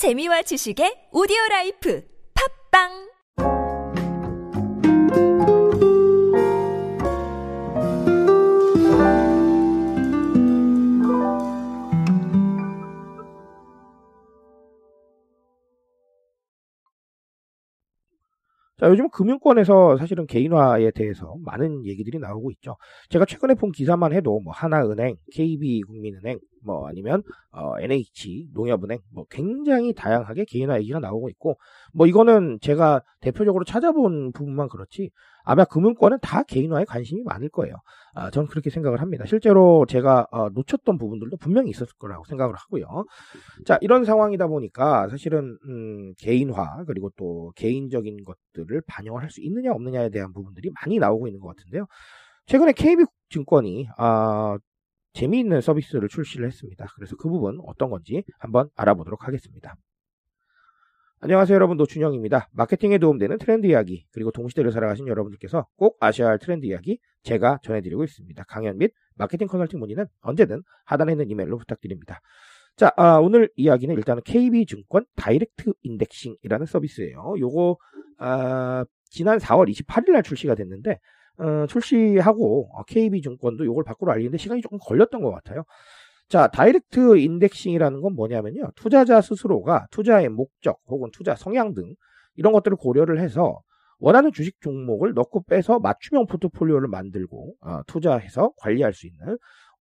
재미와 0.00 0.40
지식의 0.40 1.12
오디오 1.12 1.36
라이프 1.50 2.00
팟빵 2.72 3.10
자, 18.80 18.88
요즘 18.88 19.10
금융권에서 19.10 19.98
사실은 19.98 20.26
개인화에 20.26 20.92
대해서 20.92 21.36
많은 21.44 21.84
얘기들이 21.84 22.18
나오고 22.18 22.50
있죠. 22.52 22.76
제가 23.10 23.26
최근에 23.26 23.52
본 23.52 23.70
기사만 23.70 24.14
해도 24.14 24.40
뭐 24.40 24.54
하나은행, 24.54 25.16
KB국민은행, 25.34 26.38
뭐 26.64 26.88
아니면 26.88 27.22
어, 27.52 27.78
NH, 27.80 28.48
농협은행, 28.54 28.98
뭐 29.12 29.24
굉장히 29.30 29.92
다양하게 29.94 30.44
개인화 30.44 30.78
얘기가 30.80 31.00
나오고 31.00 31.28
있고, 31.30 31.58
뭐 31.92 32.06
이거는 32.06 32.58
제가 32.60 33.02
대표적으로 33.20 33.64
찾아본 33.64 34.32
부분만 34.32 34.68
그렇지 34.68 35.10
아마 35.44 35.64
금융권은 35.64 36.18
다 36.22 36.42
개인화에 36.44 36.84
관심이 36.84 37.22
많을 37.24 37.48
거예요. 37.48 37.74
아, 38.14 38.30
저는 38.30 38.48
그렇게 38.48 38.70
생각을 38.70 39.00
합니다. 39.00 39.24
실제로 39.26 39.84
제가 39.88 40.26
어, 40.30 40.48
놓쳤던 40.50 40.98
부분들도 40.98 41.36
분명히 41.38 41.70
있었을 41.70 41.92
거라고 41.98 42.24
생각을 42.24 42.54
하고요. 42.54 43.04
자, 43.66 43.78
이런 43.80 44.04
상황이다 44.04 44.46
보니까 44.46 45.08
사실은 45.08 45.58
음, 45.66 46.14
개인화 46.18 46.84
그리고 46.86 47.10
또 47.16 47.52
개인적인 47.56 48.18
것들을 48.24 48.82
반영을 48.86 49.22
할 49.22 49.30
수 49.30 49.40
있느냐 49.42 49.70
없느냐에 49.72 50.10
대한 50.10 50.32
부분들이 50.32 50.70
많이 50.82 50.98
나오고 50.98 51.28
있는 51.28 51.40
것 51.40 51.54
같은데요. 51.56 51.86
최근에 52.46 52.72
KB증권이 52.72 53.88
아, 53.96 54.58
재미있는 55.12 55.60
서비스를 55.60 56.08
출시를 56.08 56.46
했습니다. 56.46 56.86
그래서 56.94 57.16
그 57.16 57.28
부분 57.28 57.58
어떤 57.64 57.90
건지 57.90 58.22
한번 58.38 58.68
알아보도록 58.76 59.26
하겠습니다. 59.26 59.76
안녕하세요 61.22 61.54
여러분 61.54 61.76
노준영입니다. 61.76 62.48
마케팅에 62.52 62.96
도움되는 62.96 63.36
트렌드 63.36 63.66
이야기 63.66 64.06
그리고 64.10 64.30
동시대를 64.30 64.72
살아가시는 64.72 65.06
여러분들께서 65.06 65.66
꼭 65.76 65.98
아셔야 66.00 66.28
할 66.28 66.38
트렌드 66.38 66.64
이야기 66.64 66.98
제가 67.24 67.58
전해드리고 67.62 68.04
있습니다. 68.04 68.42
강연 68.44 68.78
및 68.78 68.92
마케팅 69.16 69.46
컨설팅 69.46 69.80
문의는 69.80 70.06
언제든 70.22 70.62
하단에 70.86 71.12
있는 71.12 71.28
이메일로 71.28 71.58
부탁드립니다. 71.58 72.20
자 72.74 72.90
아, 72.96 73.18
오늘 73.18 73.50
이야기는 73.56 73.94
일단은 73.96 74.22
KB증권 74.24 75.04
direct 75.16 75.74
indexing이라는 75.82 76.64
서비스예요. 76.64 77.34
요거 77.38 77.76
아, 78.16 78.86
지난 79.10 79.38
4월 79.38 79.70
28일 79.70 80.12
날 80.12 80.22
출시가 80.22 80.54
됐는데 80.54 80.98
어, 81.38 81.66
출시하고 81.66 82.70
KB증권도 82.86 83.64
요걸 83.64 83.84
밖으로 83.84 84.12
알리는데 84.12 84.38
시간이 84.38 84.62
조금 84.62 84.78
걸렸던 84.80 85.22
것 85.22 85.30
같아요. 85.30 85.64
자, 86.28 86.46
direct 86.46 87.18
indexing이라는 87.18 88.00
건 88.00 88.14
뭐냐면요. 88.14 88.70
투자자 88.76 89.20
스스로가 89.20 89.86
투자의 89.90 90.28
목적 90.28 90.78
혹은 90.86 91.10
투자 91.12 91.34
성향 91.34 91.74
등 91.74 91.94
이런 92.36 92.52
것들을 92.52 92.76
고려를 92.76 93.18
해서 93.20 93.60
원하는 93.98 94.32
주식 94.32 94.60
종목을 94.60 95.12
넣고 95.14 95.42
빼서 95.44 95.78
맞춤형 95.78 96.26
포트폴리오를 96.26 96.88
만들고 96.88 97.54
어, 97.60 97.80
투자해서 97.86 98.52
관리할 98.58 98.94
수 98.94 99.06
있는 99.06 99.36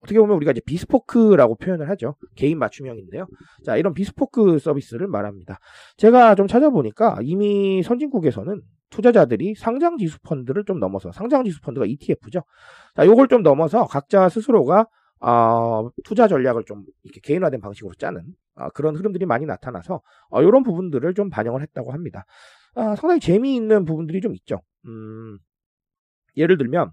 어떻게 0.00 0.18
보면 0.20 0.36
우리가 0.36 0.52
이제 0.52 0.60
bespoke라고 0.66 1.56
표현을 1.56 1.88
하죠. 1.90 2.16
개인 2.36 2.58
맞춤형인데요. 2.58 3.26
자, 3.64 3.76
이런 3.76 3.94
비스포크 3.94 4.58
서비스를 4.58 5.08
말합니다. 5.08 5.58
제가 5.96 6.34
좀 6.34 6.46
찾아보니까 6.46 7.18
이미 7.22 7.82
선진국에서는 7.82 8.60
투자자들이 8.94 9.56
상장 9.56 9.98
지수 9.98 10.20
펀드를 10.20 10.64
좀 10.64 10.78
넘어서 10.78 11.10
상장 11.10 11.44
지수 11.44 11.60
펀드가 11.60 11.84
ETF죠. 11.84 12.44
자, 12.94 13.06
요걸 13.06 13.26
좀 13.26 13.42
넘어서 13.42 13.86
각자 13.86 14.28
스스로가 14.28 14.86
어, 15.20 15.90
투자 16.04 16.28
전략을 16.28 16.64
좀 16.64 16.84
이렇게 17.02 17.20
개인화된 17.20 17.60
방식으로 17.60 17.94
짜는 17.94 18.22
어, 18.54 18.68
그런 18.70 18.94
흐름들이 18.94 19.26
많이 19.26 19.46
나타나서 19.46 20.00
어, 20.30 20.42
이런 20.42 20.62
부분들을 20.62 21.12
좀 21.14 21.28
반영을 21.28 21.60
했다고 21.62 21.92
합니다. 21.92 22.24
아, 22.76 22.94
상당히 22.94 23.20
재미있는 23.20 23.84
부분들이 23.84 24.20
좀 24.20 24.34
있죠. 24.36 24.60
음, 24.86 25.38
예를 26.36 26.56
들면 26.56 26.92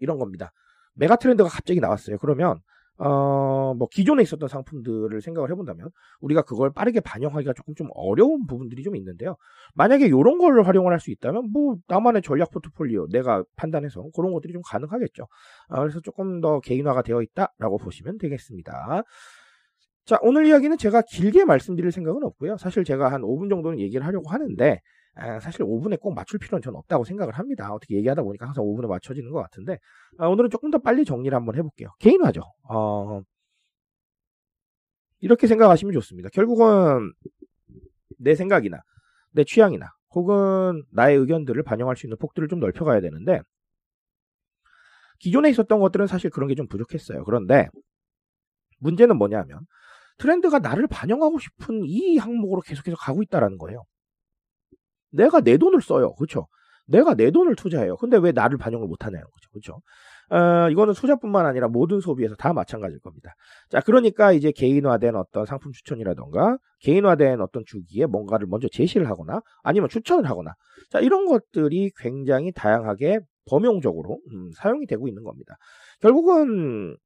이런 0.00 0.18
겁니다. 0.18 0.52
메가 0.94 1.14
트렌드가 1.14 1.48
갑자기 1.48 1.78
나왔어요. 1.78 2.18
그러면 2.18 2.58
어, 2.98 3.74
뭐, 3.74 3.88
기존에 3.90 4.22
있었던 4.22 4.48
상품들을 4.48 5.20
생각을 5.20 5.50
해본다면, 5.50 5.90
우리가 6.20 6.42
그걸 6.42 6.72
빠르게 6.72 7.00
반영하기가 7.00 7.52
조금 7.54 7.74
좀 7.74 7.88
어려운 7.94 8.46
부분들이 8.46 8.82
좀 8.82 8.96
있는데요. 8.96 9.36
만약에 9.74 10.06
이런 10.06 10.38
걸 10.38 10.62
활용을 10.62 10.92
할 10.92 11.00
수 11.00 11.10
있다면, 11.10 11.50
뭐, 11.52 11.76
나만의 11.88 12.22
전략 12.22 12.50
포트폴리오, 12.52 13.08
내가 13.08 13.44
판단해서 13.56 14.02
그런 14.14 14.32
것들이 14.32 14.52
좀 14.54 14.62
가능하겠죠. 14.64 15.24
어, 15.68 15.80
그래서 15.80 16.00
조금 16.00 16.40
더 16.40 16.60
개인화가 16.60 17.02
되어 17.02 17.20
있다라고 17.22 17.78
보시면 17.78 18.18
되겠습니다. 18.18 19.02
자, 20.04 20.18
오늘 20.22 20.46
이야기는 20.46 20.78
제가 20.78 21.02
길게 21.02 21.44
말씀드릴 21.44 21.90
생각은 21.92 22.22
없고요. 22.22 22.56
사실 22.58 22.84
제가 22.84 23.10
한 23.12 23.22
5분 23.22 23.50
정도는 23.50 23.80
얘기를 23.80 24.06
하려고 24.06 24.30
하는데, 24.30 24.72
아, 24.74 24.80
사실 25.40 25.64
5분에 25.64 25.98
꼭 26.00 26.14
맞출 26.14 26.38
필요는 26.38 26.62
저는 26.62 26.78
없다고 26.78 27.04
생각을 27.04 27.34
합니다. 27.34 27.72
어떻게 27.72 27.96
얘기하다 27.96 28.22
보니까 28.22 28.46
항상 28.46 28.64
5분에 28.64 28.86
맞춰지는 28.88 29.30
것 29.30 29.40
같은데 29.42 29.78
아, 30.18 30.26
오늘은 30.26 30.50
조금 30.50 30.70
더 30.70 30.78
빨리 30.78 31.04
정리를 31.04 31.34
한번 31.34 31.56
해볼게요. 31.56 31.88
개인화죠. 32.00 32.42
어, 32.68 33.22
이렇게 35.20 35.46
생각하시면 35.46 35.92
좋습니다. 35.94 36.28
결국은 36.32 37.12
내 38.18 38.34
생각이나 38.34 38.78
내 39.32 39.44
취향이나 39.44 39.90
혹은 40.14 40.82
나의 40.92 41.16
의견들을 41.18 41.62
반영할 41.62 41.96
수 41.96 42.06
있는 42.06 42.16
폭들을 42.18 42.48
좀 42.48 42.60
넓혀가야 42.60 43.00
되는데 43.00 43.40
기존에 45.18 45.48
있었던 45.50 45.80
것들은 45.80 46.06
사실 46.06 46.30
그런 46.30 46.48
게 46.48 46.54
좀 46.54 46.68
부족했어요. 46.68 47.24
그런데 47.24 47.68
문제는 48.80 49.16
뭐냐면 49.16 49.60
트렌드가 50.18 50.58
나를 50.58 50.86
반영하고 50.86 51.38
싶은 51.38 51.82
이 51.84 52.18
항목으로 52.18 52.60
계속해서 52.62 52.96
가고 52.96 53.22
있다라는 53.22 53.58
거예요. 53.58 53.84
내가 55.16 55.40
내 55.40 55.56
돈을 55.56 55.80
써요. 55.82 56.14
그렇죠? 56.14 56.46
내가 56.86 57.14
내 57.14 57.30
돈을 57.30 57.56
투자해요. 57.56 57.96
근데 57.96 58.16
왜 58.16 58.32
나를 58.32 58.58
반영을 58.58 58.86
못 58.86 59.04
하냐는 59.04 59.24
거죠. 59.24 59.50
그렇죠? 59.50 59.80
어, 60.28 60.70
이거는 60.70 60.94
투자뿐만 60.94 61.46
아니라 61.46 61.68
모든 61.68 62.00
소비에서 62.00 62.34
다 62.34 62.52
마찬가지일 62.52 63.00
겁니다. 63.00 63.34
자, 63.70 63.80
그러니까 63.80 64.32
이제 64.32 64.50
개인화된 64.50 65.14
어떤 65.14 65.46
상품 65.46 65.72
추천이라던가 65.72 66.58
개인화된 66.80 67.40
어떤 67.40 67.64
주기에 67.64 68.06
뭔가를 68.06 68.46
먼저 68.48 68.68
제시를 68.68 69.08
하거나 69.08 69.40
아니면 69.62 69.88
추천을 69.88 70.28
하거나 70.28 70.54
자, 70.90 71.00
이런 71.00 71.26
것들이 71.26 71.92
굉장히 71.96 72.52
다양하게 72.52 73.20
범용적으로 73.48 74.18
음, 74.32 74.50
사용이 74.56 74.86
되고 74.86 75.06
있는 75.06 75.22
겁니다. 75.22 75.56
결국은 76.00 76.96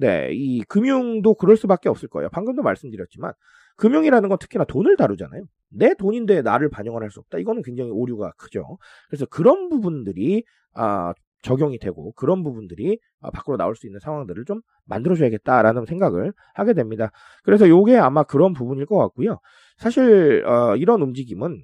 네, 0.00 0.28
이 0.32 0.62
금융도 0.68 1.34
그럴 1.34 1.56
수밖에 1.56 1.88
없을 1.88 2.08
거예요. 2.08 2.28
방금도 2.30 2.62
말씀드렸지만 2.62 3.32
금융이라는 3.76 4.28
건 4.28 4.38
특히나 4.38 4.64
돈을 4.64 4.96
다루잖아요. 4.96 5.42
내 5.70 5.94
돈인데 5.94 6.42
나를 6.42 6.70
반영을 6.70 7.02
할 7.02 7.10
수 7.10 7.20
없다. 7.20 7.38
이거는 7.38 7.62
굉장히 7.62 7.90
오류가 7.90 8.32
크죠. 8.36 8.78
그래서 9.08 9.26
그런 9.26 9.68
부분들이 9.68 10.44
아, 10.74 11.12
적용이 11.42 11.78
되고 11.78 12.12
그런 12.12 12.42
부분들이 12.44 12.98
아, 13.20 13.30
밖으로 13.30 13.56
나올 13.56 13.74
수 13.76 13.86
있는 13.86 13.98
상황들을 14.00 14.44
좀 14.44 14.60
만들어줘야겠다라는 14.86 15.84
생각을 15.86 16.32
하게 16.54 16.74
됩니다. 16.74 17.10
그래서 17.42 17.68
요게 17.68 17.96
아마 17.96 18.22
그런 18.22 18.52
부분일 18.52 18.86
것 18.86 18.98
같고요. 18.98 19.38
사실 19.78 20.44
어, 20.46 20.76
이런 20.76 21.02
움직임은 21.02 21.62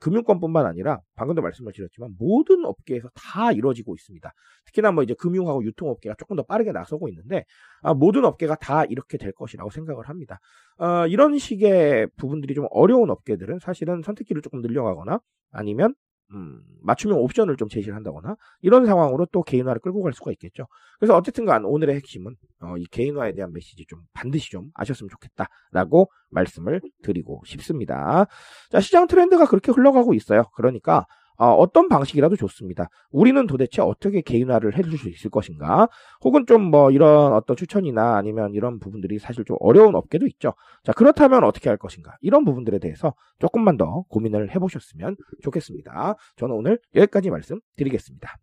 금융권뿐만 0.00 0.66
아니라 0.66 1.00
방금도 1.14 1.42
말씀을 1.42 1.72
드렸지만 1.72 2.14
모든 2.18 2.64
업계에서 2.64 3.08
다 3.14 3.52
이루어지고 3.52 3.94
있습니다. 3.94 4.32
특히나 4.66 4.92
뭐 4.92 5.02
이제 5.02 5.14
금융하고 5.14 5.64
유통업계가 5.64 6.16
조금 6.18 6.36
더 6.36 6.42
빠르게 6.42 6.72
나서고 6.72 7.08
있는데 7.08 7.44
아, 7.82 7.94
모든 7.94 8.24
업계가 8.24 8.56
다 8.56 8.84
이렇게 8.84 9.18
될 9.18 9.32
것이라고 9.32 9.70
생각을 9.70 10.08
합니다. 10.08 10.40
어, 10.78 11.06
이런 11.06 11.38
식의 11.38 12.08
부분들이 12.16 12.54
좀 12.54 12.66
어려운 12.70 13.10
업계들은 13.10 13.58
사실은 13.60 14.02
선택기를 14.02 14.42
조금 14.42 14.60
늘려가거나 14.60 15.20
아니면 15.50 15.94
음, 16.34 16.60
맞춤형 16.82 17.18
옵션을 17.18 17.56
좀 17.56 17.68
제시를 17.68 17.94
한다거나 17.94 18.36
이런 18.60 18.84
상황으로 18.86 19.26
또 19.32 19.42
개인화를 19.42 19.80
끌고 19.80 20.02
갈 20.02 20.12
수가 20.12 20.30
있겠죠. 20.32 20.66
그래서 20.98 21.16
어쨌든간 21.16 21.64
오늘의 21.64 21.96
핵심은 21.96 22.36
어, 22.60 22.76
이 22.76 22.84
개인화에 22.90 23.32
대한 23.32 23.52
메시지 23.52 23.86
좀 23.86 24.00
반드시 24.12 24.50
좀 24.50 24.70
아셨으면 24.74 25.08
좋겠다라고 25.10 26.10
말씀을 26.30 26.80
드리고 27.02 27.42
싶습니다. 27.46 28.26
자 28.70 28.80
시장 28.80 29.06
트렌드가 29.06 29.46
그렇게 29.46 29.72
흘러가고 29.72 30.12
있어요. 30.14 30.44
그러니까 30.54 31.06
어, 31.38 31.70
떤 31.72 31.88
방식이라도 31.88 32.36
좋습니다. 32.36 32.88
우리는 33.10 33.46
도대체 33.46 33.80
어떻게 33.80 34.20
개인화를 34.20 34.76
해줄 34.76 34.98
수 34.98 35.08
있을 35.08 35.30
것인가? 35.30 35.88
혹은 36.22 36.44
좀 36.46 36.68
뭐 36.68 36.90
이런 36.90 37.32
어떤 37.32 37.56
추천이나 37.56 38.16
아니면 38.16 38.52
이런 38.52 38.78
부분들이 38.78 39.18
사실 39.18 39.44
좀 39.44 39.56
어려운 39.60 39.94
업계도 39.94 40.26
있죠. 40.26 40.54
자, 40.84 40.92
그렇다면 40.92 41.44
어떻게 41.44 41.68
할 41.68 41.78
것인가? 41.78 42.16
이런 42.20 42.44
부분들에 42.44 42.78
대해서 42.78 43.14
조금만 43.38 43.76
더 43.76 44.02
고민을 44.08 44.54
해보셨으면 44.54 45.16
좋겠습니다. 45.42 46.14
저는 46.36 46.54
오늘 46.54 46.78
여기까지 46.94 47.30
말씀드리겠습니다. 47.30 48.36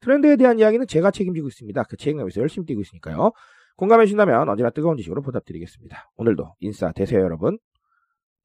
트렌드에 0.00 0.36
대한 0.36 0.58
이야기는 0.58 0.86
제가 0.86 1.10
책임지고 1.10 1.48
있습니다. 1.48 1.82
그 1.84 1.96
책임감에서 1.96 2.40
열심히 2.40 2.66
뛰고 2.66 2.80
있으니까요. 2.80 3.32
공감해 3.76 4.04
주신다면 4.06 4.48
언제나 4.48 4.70
뜨거운 4.70 4.96
지식으로 4.96 5.22
보답드리겠습니다. 5.22 6.10
오늘도 6.16 6.54
인싸 6.60 6.92
되세요, 6.92 7.20
여러분. 7.20 7.58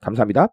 감사합니다. 0.01 0.49